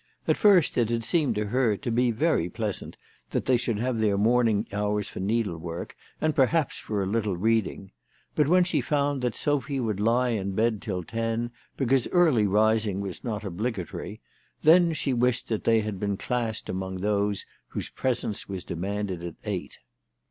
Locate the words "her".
1.45-1.77